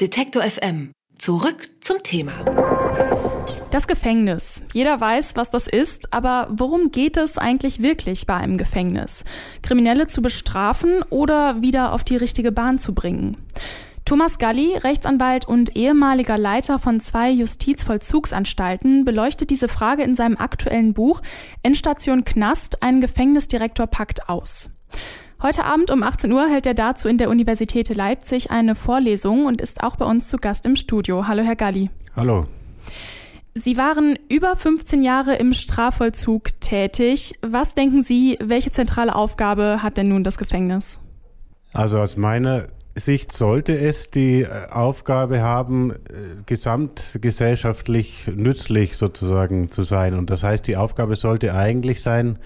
[0.00, 0.92] Detektor FM.
[1.18, 2.32] Zurück zum Thema.
[3.70, 4.62] Das Gefängnis.
[4.72, 9.24] Jeder weiß, was das ist, aber worum geht es eigentlich wirklich bei einem Gefängnis?
[9.60, 13.36] Kriminelle zu bestrafen oder wieder auf die richtige Bahn zu bringen?
[14.06, 20.94] Thomas Galli, Rechtsanwalt und ehemaliger Leiter von zwei Justizvollzugsanstalten, beleuchtet diese Frage in seinem aktuellen
[20.94, 21.20] Buch
[21.62, 24.70] Endstation Knast, ein Gefängnisdirektor packt aus.
[25.42, 29.62] Heute Abend um 18 Uhr hält er dazu in der Universität Leipzig eine Vorlesung und
[29.62, 31.26] ist auch bei uns zu Gast im Studio.
[31.28, 31.88] Hallo, Herr Galli.
[32.14, 32.46] Hallo.
[33.54, 37.38] Sie waren über 15 Jahre im Strafvollzug tätig.
[37.40, 41.00] Was denken Sie, welche zentrale Aufgabe hat denn nun das Gefängnis?
[41.72, 45.96] Also aus meiner Sicht sollte es die äh, Aufgabe haben, äh,
[46.44, 50.12] gesamtgesellschaftlich nützlich sozusagen zu sein.
[50.12, 52.38] Und das heißt, die Aufgabe sollte eigentlich sein,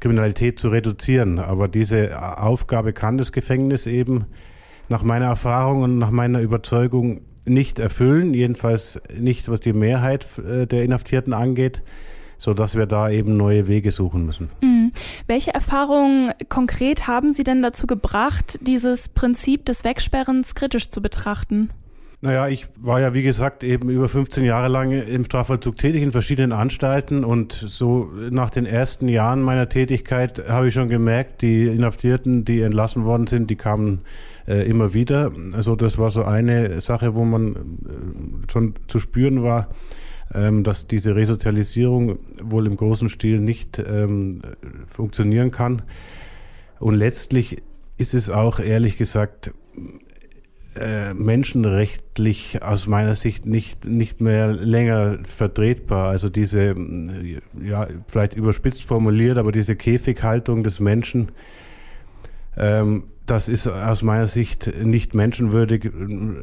[0.00, 1.38] Kriminalität zu reduzieren.
[1.38, 4.26] Aber diese Aufgabe kann das Gefängnis eben
[4.88, 10.66] nach meiner Erfahrung und nach meiner Überzeugung nicht erfüllen, jedenfalls nicht, was die Mehrheit äh,
[10.66, 11.82] der Inhaftierten angeht,
[12.38, 14.50] so dass wir da eben neue Wege suchen müssen.
[14.60, 14.92] Mhm.
[15.26, 21.70] Welche Erfahrungen konkret haben Sie denn dazu gebracht, dieses Prinzip des Wegsperrens kritisch zu betrachten?
[22.22, 26.12] Naja, ich war ja, wie gesagt, eben über 15 Jahre lang im Strafvollzug tätig in
[26.12, 31.66] verschiedenen Anstalten und so nach den ersten Jahren meiner Tätigkeit habe ich schon gemerkt, die
[31.66, 34.00] Inhaftierten, die entlassen worden sind, die kamen
[34.48, 35.30] äh, immer wieder.
[35.52, 39.68] Also das war so eine Sache, wo man äh, schon zu spüren war,
[40.34, 44.40] ähm, dass diese Resozialisierung wohl im großen Stil nicht ähm,
[44.86, 45.82] funktionieren kann.
[46.78, 47.62] Und letztlich
[47.98, 49.52] ist es auch ehrlich gesagt
[50.78, 56.08] äh, menschenrechtlich aus meiner Sicht nicht, nicht mehr länger vertretbar.
[56.08, 56.74] Also diese,
[57.62, 61.32] ja, vielleicht überspitzt formuliert, aber diese Käfighaltung des Menschen,
[62.56, 65.90] ähm, das ist aus meiner Sicht nicht menschenwürdig,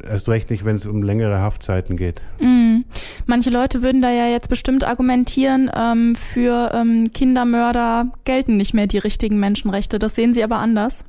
[0.06, 2.20] erst recht nicht, wenn es um längere Haftzeiten geht.
[2.40, 2.82] Mm.
[3.26, 8.86] Manche Leute würden da ja jetzt bestimmt argumentieren, ähm, für ähm, Kindermörder gelten nicht mehr
[8.86, 9.98] die richtigen Menschenrechte.
[9.98, 11.06] Das sehen Sie aber anders.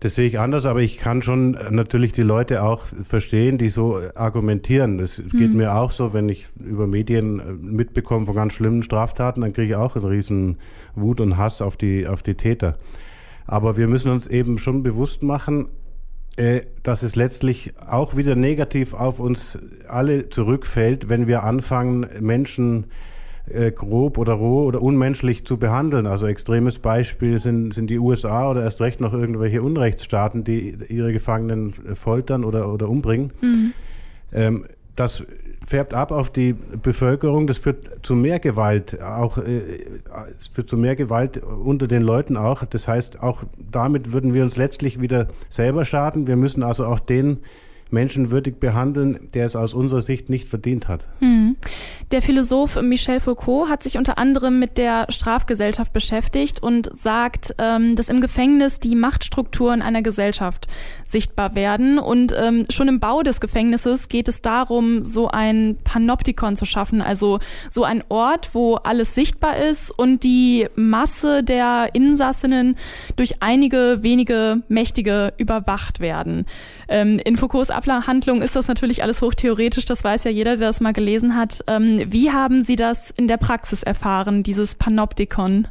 [0.00, 3.68] Das sehe ich anders, aber ich kann schon äh, natürlich die Leute auch verstehen, die
[3.68, 4.98] so argumentieren.
[4.98, 5.38] Das mhm.
[5.38, 9.52] geht mir auch so, wenn ich über Medien äh, mitbekomme von ganz schlimmen Straftaten, dann
[9.52, 10.58] kriege ich auch einen riesen
[10.94, 12.76] Wut und Hass auf die, auf die Täter.
[13.46, 15.68] Aber wir müssen uns eben schon bewusst machen,
[16.36, 22.84] äh, dass es letztlich auch wieder negativ auf uns alle zurückfällt, wenn wir anfangen, Menschen
[22.84, 22.86] äh,
[23.74, 26.06] grob oder roh oder unmenschlich zu behandeln.
[26.06, 31.12] Also extremes Beispiel sind, sind die USA oder erst recht noch irgendwelche Unrechtsstaaten, die ihre
[31.12, 33.32] Gefangenen foltern oder, oder umbringen.
[33.40, 33.72] Mhm.
[34.32, 34.64] Ähm,
[34.96, 35.24] das
[35.64, 37.46] färbt ab auf die Bevölkerung.
[37.46, 39.80] Das führt zu mehr Gewalt, auch äh,
[40.36, 42.64] es führt zu mehr Gewalt unter den Leuten auch.
[42.64, 46.26] Das heißt, auch damit würden wir uns letztlich wieder selber schaden.
[46.26, 47.38] Wir müssen also auch den
[47.90, 51.08] menschenwürdig behandeln, der es aus unserer Sicht nicht verdient hat.
[51.20, 51.56] Hm.
[52.10, 57.96] Der Philosoph Michel Foucault hat sich unter anderem mit der Strafgesellschaft beschäftigt und sagt, ähm,
[57.96, 60.68] dass im Gefängnis die Machtstrukturen einer Gesellschaft
[61.04, 61.98] sichtbar werden.
[61.98, 67.02] Und ähm, schon im Bau des Gefängnisses geht es darum, so ein Panoptikon zu schaffen,
[67.02, 72.76] also so ein Ort, wo alles sichtbar ist und die Masse der Insassinnen
[73.16, 76.46] durch einige wenige Mächtige überwacht werden.
[76.88, 80.80] Ähm, in Foucaults Abhandlung ist das natürlich alles hochtheoretisch, das weiß ja jeder, der das
[80.80, 81.64] mal gelesen hat.
[81.66, 85.68] Ähm, wie haben Sie das in der Praxis erfahren, dieses Panoptikon?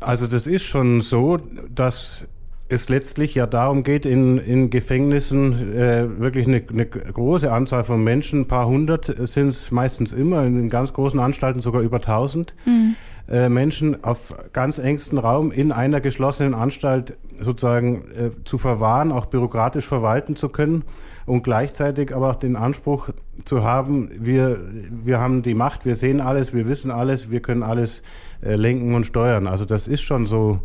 [0.00, 1.38] Also das ist schon so,
[1.74, 2.26] dass
[2.68, 8.02] es letztlich ja darum geht, in, in Gefängnissen äh, wirklich eine, eine, große Anzahl von
[8.02, 12.54] Menschen, ein paar hundert sind es meistens immer, in ganz großen Anstalten sogar über tausend
[12.64, 12.94] mhm.
[13.28, 19.26] Äh, Menschen auf ganz engstem Raum in einer geschlossenen Anstalt sozusagen äh, zu verwahren, auch
[19.26, 20.84] bürokratisch verwalten zu können
[21.26, 23.10] und gleichzeitig aber auch den Anspruch
[23.44, 24.58] zu haben, wir,
[25.04, 28.02] wir haben die Macht, wir sehen alles, wir wissen alles, wir können alles
[28.42, 29.46] äh, lenken und steuern.
[29.46, 30.60] Also das ist schon so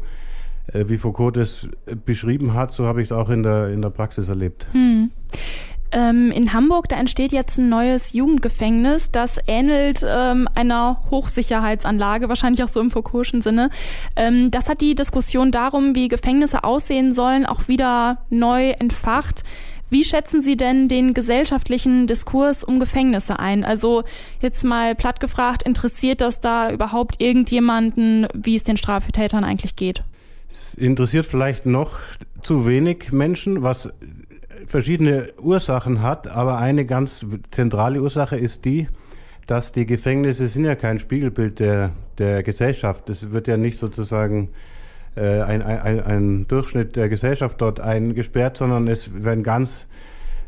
[0.73, 1.67] äh, wie Foucault das
[2.05, 4.65] beschrieben hat, so habe ich es auch in der, in der Praxis erlebt.
[4.71, 5.11] Hm.
[5.91, 12.63] Ähm, in Hamburg, da entsteht jetzt ein neues Jugendgefängnis, das ähnelt ähm, einer Hochsicherheitsanlage, wahrscheinlich
[12.63, 13.69] auch so im Foucault'schen Sinne.
[14.15, 19.43] Ähm, das hat die Diskussion darum, wie Gefängnisse aussehen sollen, auch wieder neu entfacht.
[19.89, 23.63] Wie schätzen Sie denn den gesellschaftlichen Diskurs um Gefängnisse ein?
[23.63, 24.03] Also
[24.41, 30.03] jetzt mal platt gefragt, interessiert das da überhaupt irgendjemanden, wie es den Straftätern eigentlich geht?
[30.49, 31.99] Es interessiert vielleicht noch
[32.41, 33.89] zu wenig Menschen, was
[34.67, 38.87] verschiedene Ursachen hat, aber eine ganz zentrale Ursache ist die,
[39.47, 43.09] dass die Gefängnisse sind ja kein Spiegelbild der, der Gesellschaft.
[43.09, 44.49] Es wird ja nicht sozusagen
[45.15, 49.87] äh, ein, ein, ein Durchschnitt der Gesellschaft dort eingesperrt, sondern es werden ganz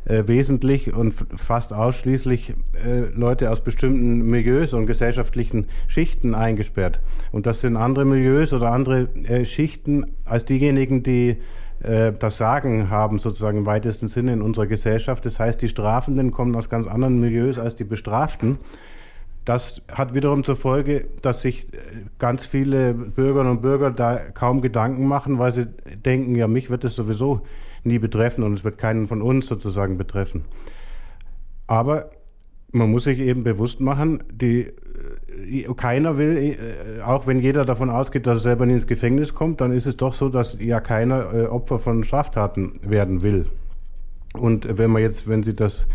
[0.06, 7.00] äh, wesentlich und fast ausschließlich äh, Leute aus bestimmten Milieus und gesellschaftlichen Schichten eingesperrt.
[7.32, 11.38] Und das sind andere Milieus oder andere äh, Schichten als diejenigen, die
[11.82, 15.26] äh, das Sagen haben, sozusagen im weitesten Sinne in unserer Gesellschaft.
[15.26, 18.60] Das heißt, die Strafenden kommen aus ganz anderen Milieus als die Bestraften.
[19.46, 21.78] Das hat wiederum zur Folge, dass sich äh,
[22.20, 25.68] ganz viele Bürgerinnen und Bürger da kaum Gedanken machen, weil sie
[26.06, 27.42] denken, ja, mich wird es sowieso
[27.84, 30.46] nie betreffen und es wird keinen von uns sozusagen betreffen.
[31.68, 32.10] Aber
[32.78, 37.90] man muss sich eben bewusst machen, die, äh, keiner will, äh, auch wenn jeder davon
[37.90, 40.80] ausgeht, dass er selber nie ins Gefängnis kommt, dann ist es doch so, dass ja
[40.80, 43.46] keiner äh, Opfer von Straftaten werden will.
[44.34, 45.88] Und wenn man jetzt, wenn Sie das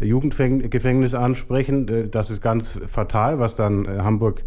[0.00, 4.42] Jugendgefängnis ansprechen, das ist ganz fatal, was dann Hamburg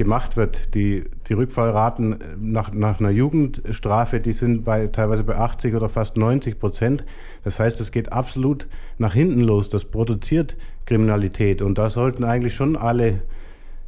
[0.00, 0.74] gemacht wird.
[0.74, 6.16] Die, die Rückfallraten nach, nach einer Jugendstrafe, die sind bei, teilweise bei 80 oder fast
[6.16, 7.04] 90 Prozent.
[7.44, 8.66] Das heißt, es geht absolut
[8.96, 9.68] nach hinten los.
[9.68, 10.56] Das produziert
[10.86, 11.60] Kriminalität.
[11.60, 13.20] Und da sollten eigentlich schon alle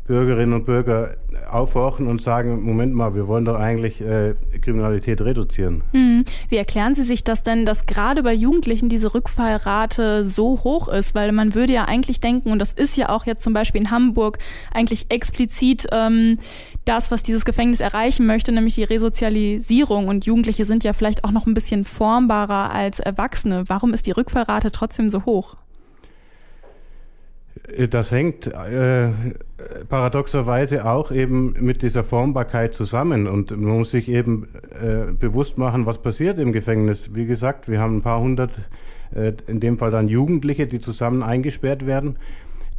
[0.06, 1.16] Bürgerinnen und Bürger
[1.50, 5.82] aufwachen und sagen, Moment mal, wir wollen doch eigentlich äh, Kriminalität reduzieren.
[5.92, 6.24] Hm.
[6.48, 11.14] Wie erklären Sie sich das denn, dass gerade bei Jugendlichen diese Rückfallrate so hoch ist?
[11.14, 13.90] Weil man würde ja eigentlich denken, und das ist ja auch jetzt zum Beispiel in
[13.90, 14.38] Hamburg
[14.72, 16.38] eigentlich explizit ähm,
[16.84, 20.08] das, was dieses Gefängnis erreichen möchte, nämlich die Resozialisierung.
[20.08, 23.64] Und Jugendliche sind ja vielleicht auch noch ein bisschen formbarer als Erwachsene.
[23.68, 25.56] Warum ist die Rückfallrate trotzdem so hoch?
[27.68, 29.10] Äh, das hängt äh,
[29.88, 34.48] paradoxerweise auch eben mit dieser Formbarkeit zusammen und man muss sich eben
[34.80, 37.14] äh, bewusst machen, was passiert im Gefängnis.
[37.14, 38.52] Wie gesagt, wir haben ein paar hundert,
[39.14, 42.16] äh, in dem Fall dann Jugendliche, die zusammen eingesperrt werden.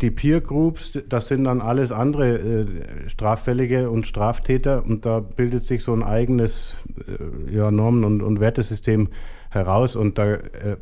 [0.02, 2.66] Die Peer Groups, das sind dann alles andere äh,
[3.08, 6.78] Straffällige und Straftäter und da bildet sich so ein eigenes
[7.08, 9.10] äh, ja, Normen- und, und Wertesystem
[9.54, 10.78] heraus und da äh,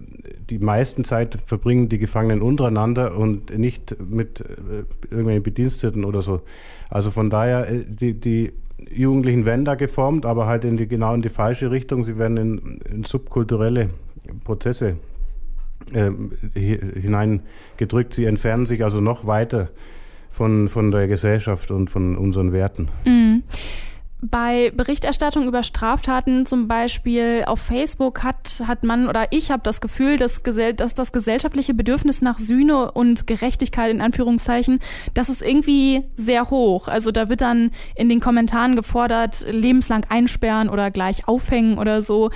[0.49, 6.41] die meisten Zeit verbringen die Gefangenen untereinander und nicht mit äh, irgendwelchen Bediensteten oder so.
[6.89, 8.53] Also von daher, äh, die, die
[8.89, 12.03] Jugendlichen werden da geformt, aber halt in die, genau in die falsche Richtung.
[12.03, 13.89] Sie werden in, in subkulturelle
[14.43, 14.97] Prozesse
[15.93, 16.11] äh,
[16.53, 18.13] hineingedrückt.
[18.13, 19.69] Sie entfernen sich also noch weiter
[20.29, 22.87] von, von der Gesellschaft und von unseren Werten.
[23.05, 23.43] Mhm.
[24.23, 29.81] Bei Berichterstattung über Straftaten zum Beispiel auf Facebook hat, hat man oder ich habe das
[29.81, 34.79] Gefühl, dass, dass das gesellschaftliche Bedürfnis nach Sühne und Gerechtigkeit in Anführungszeichen,
[35.15, 36.87] das ist irgendwie sehr hoch.
[36.87, 42.29] Also da wird dann in den Kommentaren gefordert, lebenslang einsperren oder gleich aufhängen oder so.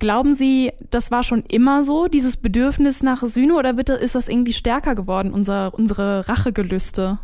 [0.00, 4.28] Glauben Sie, das war schon immer so, dieses Bedürfnis nach Sühne, oder bitte ist das
[4.28, 7.20] irgendwie stärker geworden, unser, unsere Rachegelüste?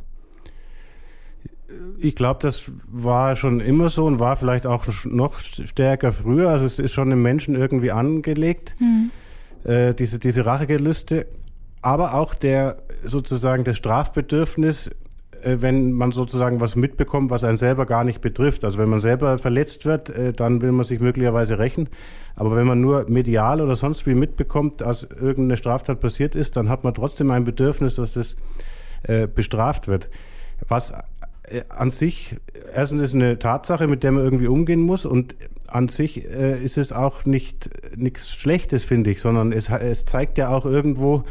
[1.98, 6.50] Ich glaube, das war schon immer so und war vielleicht auch noch stärker früher.
[6.50, 9.10] Also es ist schon im Menschen irgendwie angelegt, mhm.
[9.64, 11.26] äh, diese, diese Rachegelüste.
[11.82, 14.90] Aber auch der sozusagen das Strafbedürfnis,
[15.44, 18.64] äh, wenn man sozusagen was mitbekommt, was einen selber gar nicht betrifft.
[18.64, 21.88] Also wenn man selber verletzt wird, äh, dann will man sich möglicherweise rächen.
[22.36, 26.68] Aber wenn man nur medial oder sonst wie mitbekommt, dass irgendeine Straftat passiert ist, dann
[26.68, 28.36] hat man trotzdem ein Bedürfnis, dass das
[29.02, 30.08] äh, bestraft wird.
[30.66, 30.92] Was
[31.68, 32.36] an sich,
[32.74, 35.34] erstens ist eine Tatsache, mit der man irgendwie umgehen muss und
[35.66, 40.38] an sich äh, ist es auch nicht nichts Schlechtes, finde ich, sondern es, es zeigt
[40.38, 41.24] ja auch irgendwo,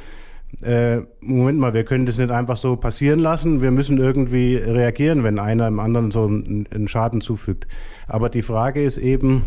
[0.62, 5.24] äh, Moment mal, wir können das nicht einfach so passieren lassen, wir müssen irgendwie reagieren,
[5.24, 7.68] wenn einer dem anderen so einen, einen Schaden zufügt.
[8.08, 9.44] Aber die Frage ist eben,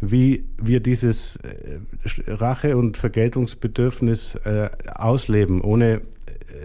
[0.00, 1.78] wie wir dieses äh,
[2.26, 6.00] Rache- und Vergeltungsbedürfnis äh, ausleben, ohne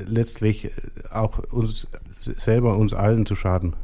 [0.06, 0.72] letztlich
[1.12, 1.88] auch uns
[2.20, 3.76] selber, uns allen zu schaden.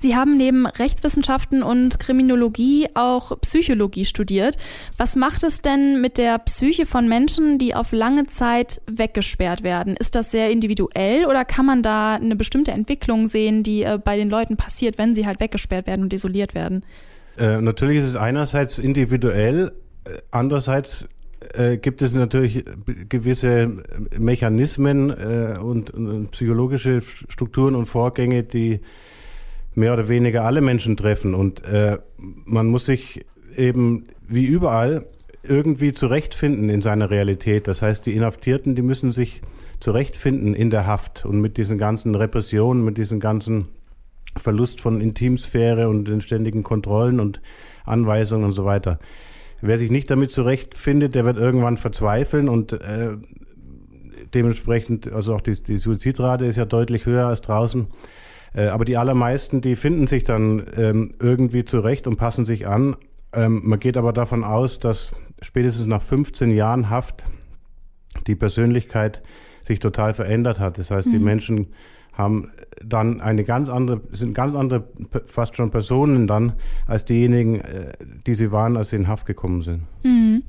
[0.00, 4.56] Sie haben neben Rechtswissenschaften und Kriminologie auch Psychologie studiert.
[4.96, 9.96] Was macht es denn mit der Psyche von Menschen, die auf lange Zeit weggesperrt werden?
[9.96, 14.16] Ist das sehr individuell oder kann man da eine bestimmte Entwicklung sehen, die äh, bei
[14.16, 16.84] den Leuten passiert, wenn sie halt weggesperrt werden und isoliert werden?
[17.36, 19.72] Äh, natürlich ist es einerseits individuell,
[20.04, 21.08] äh, andererseits
[21.54, 22.64] äh, gibt es natürlich
[23.08, 23.82] gewisse
[24.18, 28.80] Mechanismen äh, und, und, psychologische Strukturen und Vorgänge, die
[29.74, 31.34] mehr oder weniger alle Menschen treffen.
[31.34, 33.24] Und äh, man muss sich
[33.56, 35.06] eben wie überall
[35.42, 37.68] irgendwie zurechtfinden in seiner Realität.
[37.68, 39.40] Das heißt, die Inhaftierten, die müssen sich
[39.80, 43.68] zurechtfinden in der Haft und mit diesen ganzen Repressionen, mit diesem ganzen
[44.36, 47.40] Verlust von Intimsphäre und den ständigen Kontrollen und
[47.84, 48.98] Anweisungen und so weiter.
[49.60, 53.16] Wer sich nicht damit zurechtfindet, der wird irgendwann verzweifeln und äh,
[54.34, 57.88] dementsprechend, also auch die, die Suizidrate ist ja deutlich höher als draußen.
[58.54, 62.96] Äh, aber die allermeisten, die finden sich dann ähm, irgendwie zurecht und passen sich an.
[63.32, 65.12] Ähm, man geht aber davon aus, dass
[65.42, 67.24] spätestens nach 15 Jahren Haft
[68.26, 69.22] die Persönlichkeit
[69.62, 70.78] sich total verändert hat.
[70.78, 71.12] Das heißt, mhm.
[71.12, 71.66] die Menschen
[72.18, 72.50] haben
[72.84, 74.84] dann eine ganz andere, sind ganz andere,
[75.26, 76.52] fast schon Personen dann,
[76.86, 77.92] als diejenigen, äh,
[78.26, 79.82] die sie waren, als sie in Haft gekommen sind.
[80.02, 80.42] Mhm.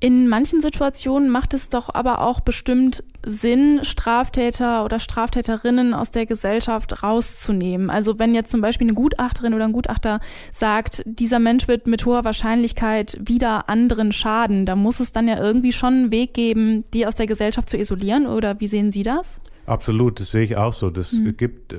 [0.00, 6.26] In manchen Situationen macht es doch aber auch bestimmt Sinn, Straftäter oder Straftäterinnen aus der
[6.26, 7.88] Gesellschaft rauszunehmen.
[7.88, 10.18] Also wenn jetzt zum Beispiel eine Gutachterin oder ein Gutachter
[10.52, 15.38] sagt, dieser Mensch wird mit hoher Wahrscheinlichkeit wieder anderen schaden, da muss es dann ja
[15.40, 18.26] irgendwie schon einen Weg geben, die aus der Gesellschaft zu isolieren.
[18.26, 19.38] Oder wie sehen Sie das?
[19.66, 20.90] Absolut, das sehe ich auch so.
[20.90, 21.36] Das mhm.
[21.36, 21.74] gibt,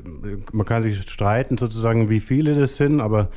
[0.54, 3.30] man kann sich streiten sozusagen, wie viele das sind, aber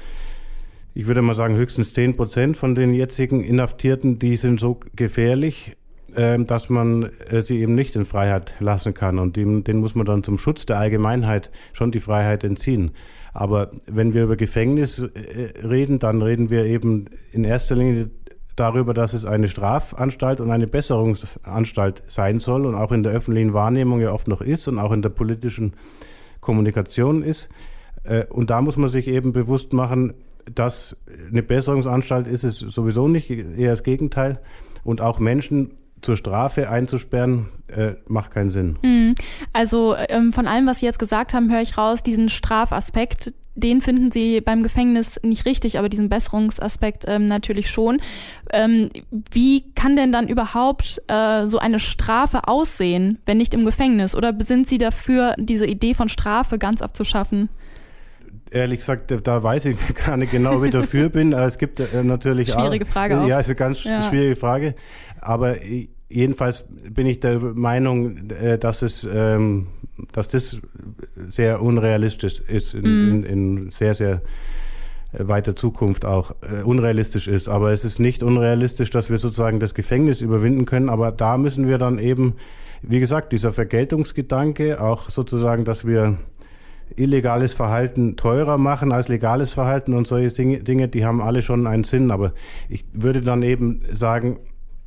[0.94, 5.76] ich würde mal sagen, höchstens 10 Prozent von den jetzigen Inhaftierten, die sind so gefährlich,
[6.14, 9.18] äh, dass man äh, sie eben nicht in Freiheit lassen kann.
[9.18, 12.92] Und dem, denen muss man dann zum Schutz der Allgemeinheit schon die Freiheit entziehen.
[13.34, 18.08] Aber wenn wir über Gefängnis äh, reden, dann reden wir eben in erster Linie
[18.56, 23.52] darüber, dass es eine Strafanstalt und eine Besserungsanstalt sein soll und auch in der öffentlichen
[23.52, 25.74] Wahrnehmung ja oft noch ist und auch in der politischen
[26.40, 27.48] Kommunikation ist.
[28.04, 30.14] Äh, und da muss man sich eben bewusst machen,
[30.52, 30.96] dass
[31.30, 34.40] eine Besserungsanstalt ist es sowieso nicht, eher das Gegenteil.
[34.84, 35.72] Und auch Menschen
[36.02, 38.78] zur Strafe einzusperren, äh, macht keinen Sinn.
[38.82, 39.14] Hm.
[39.52, 43.80] Also ähm, von allem, was Sie jetzt gesagt haben, höre ich raus, diesen Strafaspekt, den
[43.80, 47.98] finden Sie beim Gefängnis nicht richtig, aber diesen Besserungsaspekt ähm, natürlich schon.
[48.52, 48.90] Ähm,
[49.32, 54.14] wie kann denn dann überhaupt äh, so eine Strafe aussehen, wenn nicht im Gefängnis?
[54.14, 57.48] Oder sind Sie dafür, diese Idee von Strafe ganz abzuschaffen?
[58.50, 61.32] ehrlich gesagt, da weiß ich gar nicht genau, wie ich dafür bin.
[61.32, 63.26] Es gibt äh, natürlich schwierige auch, Frage auch.
[63.26, 64.02] Ja, ist eine ganz ja.
[64.02, 64.74] schwierige Frage.
[65.20, 65.56] Aber
[66.08, 69.68] jedenfalls bin ich der Meinung, äh, dass es, ähm,
[70.12, 70.60] dass das
[71.28, 73.08] sehr unrealistisch ist in, mm.
[73.08, 74.22] in, in sehr, sehr
[75.12, 77.48] weiter Zukunft auch äh, unrealistisch ist.
[77.48, 80.88] Aber es ist nicht unrealistisch, dass wir sozusagen das Gefängnis überwinden können.
[80.88, 82.34] Aber da müssen wir dann eben,
[82.82, 86.18] wie gesagt, dieser Vergeltungsgedanke, auch sozusagen, dass wir
[86.94, 91.84] illegales Verhalten teurer machen als legales Verhalten und solche Dinge, die haben alle schon einen
[91.84, 92.10] Sinn.
[92.10, 92.32] Aber
[92.68, 94.38] ich würde dann eben sagen,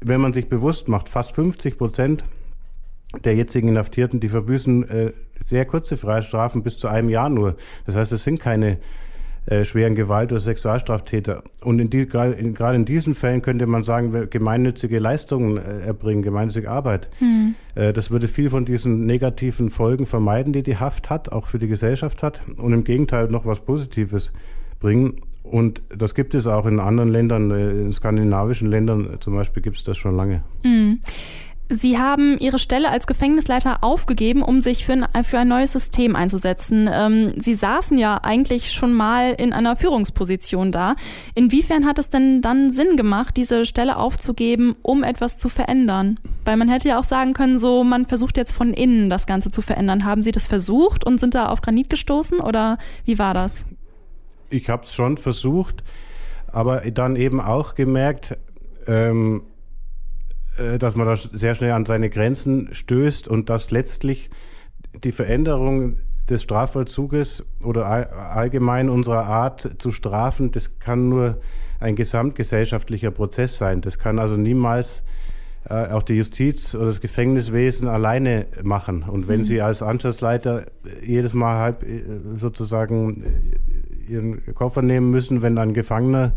[0.02, 2.24] wenn man sich bewusst macht, fast 50 Prozent
[3.24, 5.12] der jetzigen Inhaftierten, die verbüßen äh,
[5.44, 7.56] sehr kurze Freistrafen bis zu einem Jahr nur.
[7.86, 8.78] Das heißt, es sind keine
[9.50, 11.44] äh, schweren Gewalt- oder Sexualstraftäter.
[11.62, 16.22] Und in die, gerade in, in, diesen Fällen könnte man sagen, gemeinnützige Leistungen äh, erbringen,
[16.22, 17.10] gemeinnützige Arbeit.
[17.18, 17.56] Hm.
[17.74, 21.58] Äh, das würde viel von diesen negativen Folgen vermeiden, die die Haft hat, auch für
[21.58, 22.42] die Gesellschaft hat.
[22.58, 24.32] Und im Gegenteil noch was Positives
[24.80, 25.22] bringen.
[25.42, 29.78] Und das gibt es auch in anderen Ländern, äh, in skandinavischen Ländern zum Beispiel gibt
[29.78, 30.44] es das schon lange.
[30.62, 31.00] Hm.
[31.72, 36.16] Sie haben Ihre Stelle als Gefängnisleiter aufgegeben, um sich für ein, für ein neues System
[36.16, 36.90] einzusetzen.
[36.92, 40.96] Ähm, Sie saßen ja eigentlich schon mal in einer Führungsposition da.
[41.36, 46.20] Inwiefern hat es denn dann Sinn gemacht, diese Stelle aufzugeben, um etwas zu verändern?
[46.44, 49.52] Weil man hätte ja auch sagen können, so man versucht jetzt von innen das Ganze
[49.52, 50.06] zu verändern.
[50.06, 53.68] Haben Sie das versucht und sind da auf Granit gestoßen oder wie war das?
[54.50, 55.84] Ich habe es schon versucht,
[56.52, 58.38] aber dann eben auch gemerkt,
[58.88, 59.59] ähm, äh,
[60.80, 64.30] dass man da sehr schnell an seine Grenzen stößt und dass letztlich
[65.04, 65.98] die Veränderung
[66.30, 67.86] des Strafvollzuges oder
[68.36, 71.38] allgemein unserer Art zu strafen, das kann nur
[71.80, 73.82] ein gesamtgesellschaftlicher Prozess sein.
[73.82, 75.04] Das kann also niemals
[75.70, 79.04] äh, auch die Justiz oder das Gefängniswesen alleine machen.
[79.04, 79.44] Und wenn mhm.
[79.46, 80.66] Sie als Anstaltsleiter
[81.02, 82.04] jedes Mal halb äh,
[82.36, 83.24] sozusagen
[84.08, 86.34] Ihren Koffer nehmen müssen, wenn ein Gefangener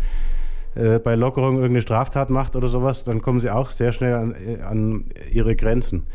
[0.75, 4.35] äh, bei Lockerung irgendeine Straftat macht oder sowas, dann kommen sie auch sehr schnell an,
[4.35, 6.07] äh, an ihre Grenzen.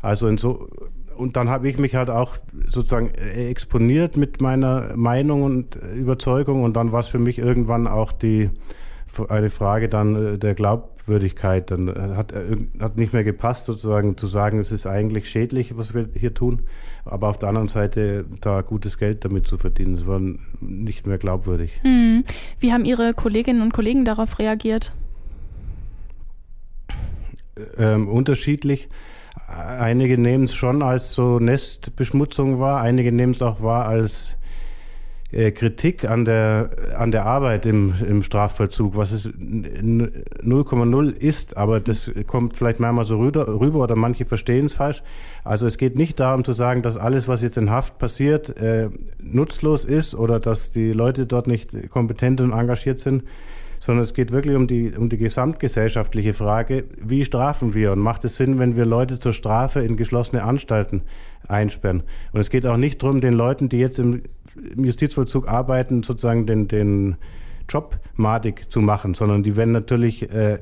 [0.00, 0.68] Also so,
[1.16, 2.36] und dann habe ich mich halt auch
[2.68, 7.86] sozusagen äh, exponiert mit meiner Meinung und Überzeugung und dann war es für mich irgendwann
[7.86, 8.50] auch die
[9.28, 10.54] eine Frage dann der
[11.08, 11.70] Glaubwürdigkeit.
[11.70, 12.32] Dann hat,
[12.80, 16.62] hat nicht mehr gepasst, sozusagen zu sagen, es ist eigentlich schädlich, was wir hier tun
[17.10, 20.20] aber auf der anderen Seite da gutes Geld damit zu verdienen, das war
[20.60, 21.80] nicht mehr glaubwürdig.
[21.82, 22.24] Hm.
[22.60, 24.92] Wie haben Ihre Kolleginnen und Kollegen darauf reagiert?
[27.76, 28.88] Ähm, unterschiedlich.
[29.48, 34.36] Einige nehmen es schon als so Nestbeschmutzung wahr, einige nehmen es auch wahr als äh,
[35.30, 42.10] Kritik an der, an der Arbeit im, im Strafvollzug, was es 0,0 ist, aber das
[42.26, 45.02] kommt vielleicht manchmal so rüber, rüber oder manche verstehen es falsch.
[45.44, 48.88] Also es geht nicht darum zu sagen, dass alles, was jetzt in Haft passiert, äh,
[49.20, 53.24] nutzlos ist oder dass die Leute dort nicht kompetent und engagiert sind,
[53.80, 58.24] sondern es geht wirklich um die, um die gesamtgesellschaftliche Frage, wie strafen wir und macht
[58.24, 61.02] es Sinn, wenn wir Leute zur Strafe in geschlossene Anstalten
[61.46, 62.02] einsperren.
[62.32, 64.22] Und es geht auch nicht darum, den Leuten, die jetzt im
[64.76, 67.16] Justizvollzug arbeiten, sozusagen den, den
[67.68, 70.60] Job madig zu machen, sondern die werden natürlich äh, äh,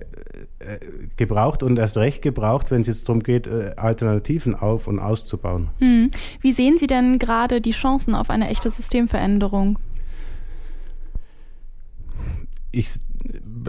[1.17, 5.69] gebraucht und erst recht gebraucht, wenn es jetzt darum geht, äh, Alternativen auf- und auszubauen.
[5.79, 6.11] Hm.
[6.41, 9.79] Wie sehen Sie denn gerade die Chancen auf eine echte Systemveränderung?
[12.73, 12.99] Ich,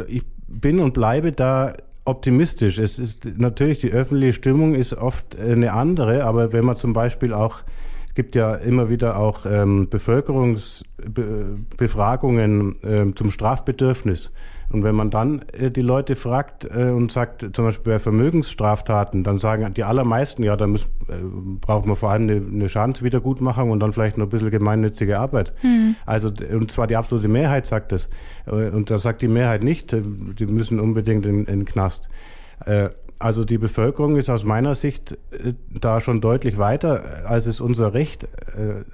[0.08, 1.74] ich bin und bleibe da
[2.08, 2.78] optimistisch.
[2.78, 7.34] Es ist natürlich die öffentliche Stimmung ist oft eine andere, aber wenn man zum Beispiel
[7.34, 7.64] auch
[8.18, 14.32] gibt ja immer wieder auch ähm, Bevölkerungsbefragungen äh, zum Strafbedürfnis.
[14.72, 19.24] Und wenn man dann äh, die Leute fragt äh, und sagt, zum Beispiel bei Vermögensstraftaten,
[19.24, 20.80] dann sagen die allermeisten, ja, da äh,
[21.62, 25.54] braucht man vor allem eine, eine Schadenswiedergutmachung und dann vielleicht noch ein bisschen gemeinnützige Arbeit.
[25.62, 25.96] Mhm.
[26.08, 28.10] Also, und zwar die absolute Mehrheit sagt das.
[28.48, 32.10] Äh, und da sagt die Mehrheit nicht, äh, die müssen unbedingt in, in den Knast.
[33.20, 35.18] Äh, also die Bevölkerung ist aus meiner Sicht
[35.70, 38.28] da schon deutlich weiter, als es unser Recht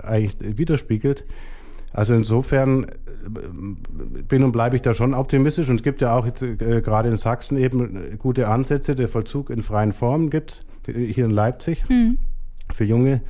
[0.01, 1.25] eigentlich widerspiegelt.
[1.91, 2.87] Also insofern
[4.27, 5.69] bin und bleibe ich da schon optimistisch.
[5.69, 8.95] Und es gibt ja auch jetzt äh, gerade in Sachsen eben gute Ansätze.
[8.95, 12.17] Der Vollzug in freien Formen gibt es hier in Leipzig hm.
[12.71, 13.21] für junge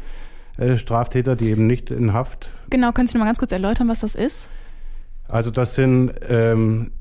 [0.57, 2.49] äh, Straftäter, die eben nicht in Haft.
[2.69, 4.47] Genau, können Sie noch mal ganz kurz erläutern, was das ist?
[5.27, 6.91] Also das sind ähm,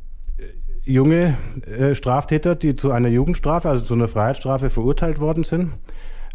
[0.85, 1.37] junge
[1.67, 5.73] äh, Straftäter, die zu einer Jugendstrafe, also zu einer Freiheitsstrafe verurteilt worden sind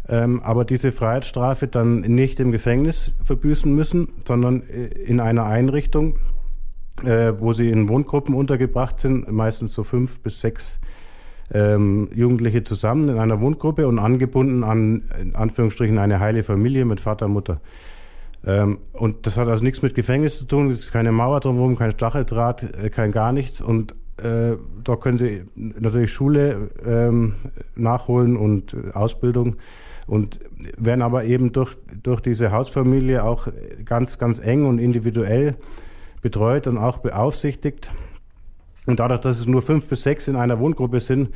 [0.08, 6.16] ähm, aber diese Freiheitsstrafe dann nicht im Gefängnis verbüßen müssen, sondern äh, in einer Einrichtung,
[7.04, 10.80] äh, wo sie in Wohngruppen untergebracht sind, meistens so fünf bis sechs
[11.52, 17.00] ähm, Jugendliche zusammen in einer Wohngruppe und angebunden an, in Anführungsstrichen, eine heile Familie mit
[17.00, 17.60] Vater, Mutter.
[18.46, 21.76] Ähm, und das hat also nichts mit Gefängnis zu tun, es ist keine Mauer drumherum,
[21.76, 23.60] kein Stacheldraht, äh, kein gar nichts.
[23.60, 27.34] Und äh, da können sie natürlich Schule ähm,
[27.76, 29.56] nachholen und äh, Ausbildung
[30.06, 30.40] und
[30.76, 33.48] werden aber eben durch, durch diese Hausfamilie auch
[33.84, 35.54] ganz, ganz eng und individuell
[36.22, 37.90] betreut und auch beaufsichtigt.
[38.86, 41.28] Und dadurch, dass es nur fünf bis sechs in einer Wohngruppe sind,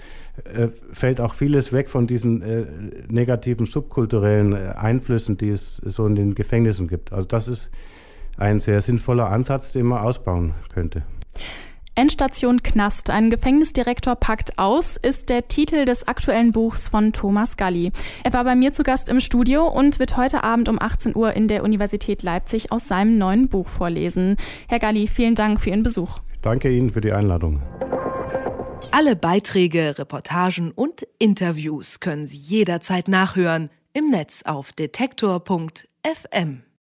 [0.44, 2.64] äh, fällt auch vieles weg von diesen äh,
[3.08, 7.12] negativen subkulturellen Einflüssen, die es so in den Gefängnissen gibt.
[7.12, 7.70] Also das ist
[8.38, 11.02] ein sehr sinnvoller Ansatz, den man ausbauen könnte.
[11.94, 17.92] Endstation Knast, ein Gefängnisdirektor packt aus, ist der Titel des aktuellen Buchs von Thomas Galli.
[18.24, 21.34] Er war bei mir zu Gast im Studio und wird heute Abend um 18 Uhr
[21.34, 24.38] in der Universität Leipzig aus seinem neuen Buch vorlesen.
[24.68, 26.20] Herr Galli, vielen Dank für Ihren Besuch.
[26.40, 27.60] Danke Ihnen für die Einladung.
[28.90, 36.62] Alle Beiträge, Reportagen und Interviews können Sie jederzeit nachhören im Netz auf detektor.fm.